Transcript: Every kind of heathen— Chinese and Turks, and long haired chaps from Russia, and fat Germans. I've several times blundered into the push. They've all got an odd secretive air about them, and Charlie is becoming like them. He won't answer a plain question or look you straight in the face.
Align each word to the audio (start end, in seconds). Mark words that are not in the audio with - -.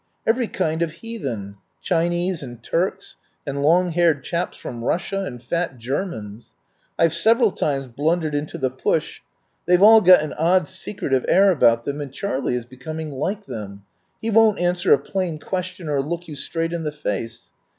Every 0.25 0.47
kind 0.47 0.81
of 0.81 0.93
heathen— 0.93 1.57
Chinese 1.83 2.41
and 2.41 2.63
Turks, 2.63 3.17
and 3.45 3.61
long 3.61 3.91
haired 3.91 4.23
chaps 4.23 4.57
from 4.57 4.83
Russia, 4.83 5.23
and 5.25 5.39
fat 5.43 5.77
Germans. 5.77 6.53
I've 6.97 7.13
several 7.13 7.51
times 7.51 7.89
blundered 7.95 8.33
into 8.33 8.57
the 8.57 8.71
push. 8.71 9.21
They've 9.67 9.79
all 9.79 10.01
got 10.01 10.23
an 10.23 10.33
odd 10.39 10.67
secretive 10.67 11.23
air 11.27 11.51
about 11.51 11.83
them, 11.83 12.01
and 12.01 12.11
Charlie 12.11 12.55
is 12.55 12.65
becoming 12.65 13.11
like 13.11 13.45
them. 13.45 13.83
He 14.19 14.31
won't 14.31 14.57
answer 14.59 14.91
a 14.91 14.97
plain 14.97 15.37
question 15.37 15.87
or 15.87 16.01
look 16.01 16.27
you 16.27 16.35
straight 16.35 16.73
in 16.73 16.81
the 16.81 16.91
face. 16.91 17.51